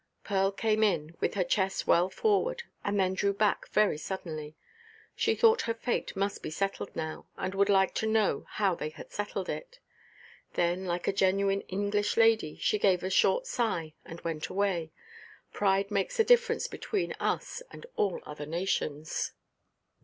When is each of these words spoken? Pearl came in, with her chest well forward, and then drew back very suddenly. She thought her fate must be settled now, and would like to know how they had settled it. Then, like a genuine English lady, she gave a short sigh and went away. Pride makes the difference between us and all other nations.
Pearl 0.23 0.51
came 0.51 0.81
in, 0.81 1.15
with 1.19 1.35
her 1.35 1.43
chest 1.43 1.85
well 1.85 2.09
forward, 2.09 2.63
and 2.83 2.99
then 2.99 3.13
drew 3.13 3.31
back 3.31 3.67
very 3.67 3.99
suddenly. 3.99 4.55
She 5.15 5.35
thought 5.35 5.61
her 5.61 5.75
fate 5.75 6.15
must 6.15 6.41
be 6.41 6.49
settled 6.49 6.95
now, 6.95 7.27
and 7.37 7.53
would 7.53 7.69
like 7.69 7.93
to 8.01 8.07
know 8.07 8.47
how 8.49 8.73
they 8.73 8.89
had 8.89 9.11
settled 9.11 9.47
it. 9.47 9.77
Then, 10.53 10.85
like 10.85 11.07
a 11.07 11.13
genuine 11.13 11.61
English 11.67 12.17
lady, 12.17 12.57
she 12.57 12.79
gave 12.79 13.03
a 13.03 13.11
short 13.11 13.45
sigh 13.45 13.93
and 14.03 14.19
went 14.21 14.47
away. 14.47 14.91
Pride 15.53 15.91
makes 15.91 16.17
the 16.17 16.23
difference 16.23 16.65
between 16.67 17.11
us 17.19 17.61
and 17.69 17.85
all 17.95 18.21
other 18.25 18.47
nations. 18.47 19.33